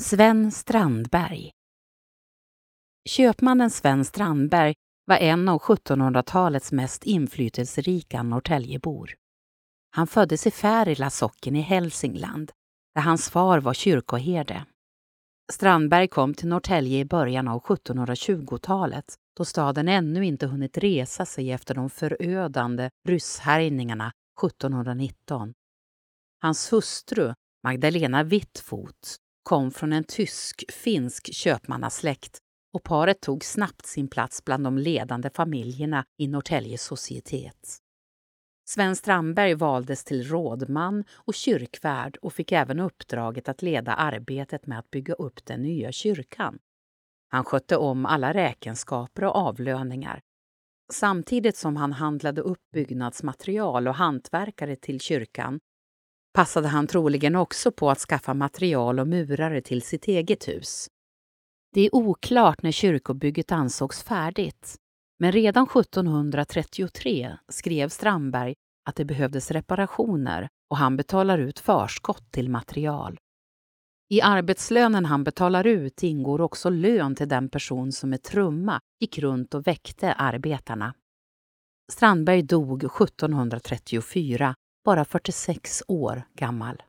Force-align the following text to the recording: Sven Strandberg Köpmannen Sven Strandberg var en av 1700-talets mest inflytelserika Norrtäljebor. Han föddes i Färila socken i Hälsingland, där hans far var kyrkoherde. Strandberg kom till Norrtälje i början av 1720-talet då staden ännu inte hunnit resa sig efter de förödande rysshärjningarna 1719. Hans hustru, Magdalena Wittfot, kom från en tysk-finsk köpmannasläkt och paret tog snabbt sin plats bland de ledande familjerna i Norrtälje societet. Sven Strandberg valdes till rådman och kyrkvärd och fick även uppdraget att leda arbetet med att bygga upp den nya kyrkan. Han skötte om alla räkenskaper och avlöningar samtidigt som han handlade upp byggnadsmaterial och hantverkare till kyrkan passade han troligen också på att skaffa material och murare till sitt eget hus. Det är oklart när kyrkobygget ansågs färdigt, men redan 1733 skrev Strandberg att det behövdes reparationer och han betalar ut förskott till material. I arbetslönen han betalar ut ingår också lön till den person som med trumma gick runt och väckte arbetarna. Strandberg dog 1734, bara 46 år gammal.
Sven 0.00 0.52
Strandberg 0.52 1.50
Köpmannen 3.08 3.70
Sven 3.70 4.04
Strandberg 4.04 4.74
var 5.06 5.16
en 5.16 5.48
av 5.48 5.60
1700-talets 5.60 6.72
mest 6.72 7.04
inflytelserika 7.04 8.22
Norrtäljebor. 8.22 9.14
Han 9.90 10.06
föddes 10.06 10.46
i 10.46 10.50
Färila 10.50 11.10
socken 11.10 11.56
i 11.56 11.60
Hälsingland, 11.60 12.52
där 12.94 13.02
hans 13.02 13.30
far 13.30 13.60
var 13.60 13.74
kyrkoherde. 13.74 14.64
Strandberg 15.52 16.08
kom 16.08 16.34
till 16.34 16.48
Norrtälje 16.48 16.98
i 16.98 17.04
början 17.04 17.48
av 17.48 17.62
1720-talet 17.62 19.14
då 19.36 19.44
staden 19.44 19.88
ännu 19.88 20.24
inte 20.26 20.46
hunnit 20.46 20.78
resa 20.78 21.26
sig 21.26 21.52
efter 21.52 21.74
de 21.74 21.90
förödande 21.90 22.90
rysshärjningarna 23.08 24.12
1719. 24.44 25.54
Hans 26.42 26.72
hustru, 26.72 27.34
Magdalena 27.64 28.22
Wittfot, 28.22 29.20
kom 29.42 29.70
från 29.70 29.92
en 29.92 30.04
tysk-finsk 30.04 31.34
köpmannasläkt 31.34 32.38
och 32.72 32.82
paret 32.82 33.20
tog 33.20 33.44
snabbt 33.44 33.86
sin 33.86 34.08
plats 34.08 34.44
bland 34.44 34.64
de 34.64 34.78
ledande 34.78 35.30
familjerna 35.34 36.04
i 36.18 36.28
Norrtälje 36.28 36.78
societet. 36.78 37.78
Sven 38.68 38.96
Strandberg 38.96 39.54
valdes 39.54 40.04
till 40.04 40.28
rådman 40.28 41.04
och 41.12 41.34
kyrkvärd 41.34 42.16
och 42.16 42.32
fick 42.32 42.52
även 42.52 42.80
uppdraget 42.80 43.48
att 43.48 43.62
leda 43.62 43.94
arbetet 43.94 44.66
med 44.66 44.78
att 44.78 44.90
bygga 44.90 45.14
upp 45.14 45.44
den 45.44 45.62
nya 45.62 45.92
kyrkan. 45.92 46.58
Han 47.28 47.44
skötte 47.44 47.76
om 47.76 48.06
alla 48.06 48.34
räkenskaper 48.34 49.24
och 49.24 49.36
avlöningar 49.36 50.22
samtidigt 50.92 51.56
som 51.56 51.76
han 51.76 51.92
handlade 51.92 52.40
upp 52.40 52.70
byggnadsmaterial 52.72 53.88
och 53.88 53.94
hantverkare 53.94 54.76
till 54.76 55.00
kyrkan 55.00 55.60
passade 56.40 56.68
han 56.68 56.86
troligen 56.86 57.36
också 57.36 57.72
på 57.72 57.90
att 57.90 57.98
skaffa 57.98 58.34
material 58.34 59.00
och 59.00 59.08
murare 59.08 59.60
till 59.60 59.82
sitt 59.82 60.08
eget 60.08 60.48
hus. 60.48 60.88
Det 61.74 61.80
är 61.80 61.94
oklart 61.94 62.62
när 62.62 62.70
kyrkobygget 62.70 63.52
ansågs 63.52 64.02
färdigt, 64.02 64.76
men 65.18 65.32
redan 65.32 65.66
1733 65.66 67.36
skrev 67.48 67.88
Strandberg 67.88 68.54
att 68.88 68.96
det 68.96 69.04
behövdes 69.04 69.50
reparationer 69.50 70.48
och 70.70 70.76
han 70.76 70.96
betalar 70.96 71.38
ut 71.38 71.58
förskott 71.58 72.32
till 72.32 72.50
material. 72.50 73.18
I 74.10 74.22
arbetslönen 74.22 75.04
han 75.04 75.24
betalar 75.24 75.66
ut 75.66 76.02
ingår 76.02 76.40
också 76.40 76.70
lön 76.70 77.14
till 77.14 77.28
den 77.28 77.48
person 77.48 77.92
som 77.92 78.10
med 78.10 78.22
trumma 78.22 78.80
gick 79.00 79.18
runt 79.18 79.54
och 79.54 79.66
väckte 79.66 80.12
arbetarna. 80.12 80.94
Strandberg 81.92 82.42
dog 82.42 82.84
1734, 82.84 84.54
bara 84.84 85.04
46 85.04 85.82
år 85.88 86.22
gammal. 86.34 86.82